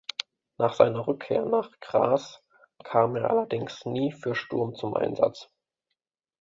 Nach 0.57 0.73
seiner 0.73 1.05
Rückkehr 1.05 1.45
nach 1.45 1.79
Graz 1.79 2.41
kam 2.83 3.15
er 3.17 3.29
allerdings 3.29 3.85
nie 3.85 4.11
für 4.11 4.33
Sturm 4.33 4.73
zum 4.73 4.95
Einsatz. 4.95 5.51